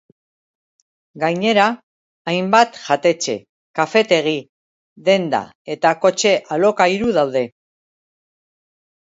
[1.23, 1.65] Gainera
[2.31, 3.35] hainbat jatetxe,
[3.81, 4.33] kafetegi,
[5.11, 5.43] denda,
[5.77, 7.47] eta kotxe-alokairu daude.